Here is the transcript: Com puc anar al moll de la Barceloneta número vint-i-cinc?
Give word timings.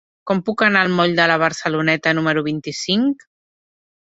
Com 0.29 0.39
puc 0.45 0.61
anar 0.67 0.81
al 0.85 0.95
moll 0.99 1.13
de 1.19 1.27
la 1.31 1.35
Barceloneta 1.43 2.15
número 2.21 2.45
vint-i-cinc? 2.51 3.25